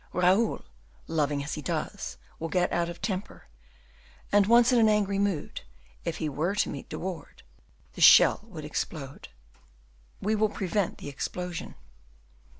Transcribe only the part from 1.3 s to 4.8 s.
as he does, will get out of temper, and once in